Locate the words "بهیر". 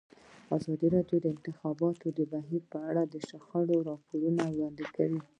2.33-2.61